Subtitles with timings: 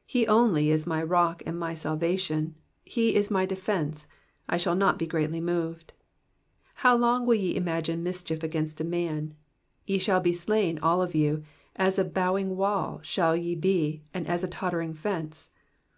[0.08, 4.06] He only is my rock and my salvation; he is my defence;
[4.46, 5.94] I shall not be greatly moved.
[6.72, 9.32] 3 How long will ye imagine mischief against a man?
[9.86, 11.44] ye shall be slain all of you:
[11.76, 15.48] as a bowing wall shall ye be, and as a tottering fence.